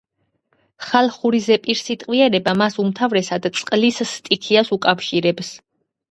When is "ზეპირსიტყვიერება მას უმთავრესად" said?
1.47-3.45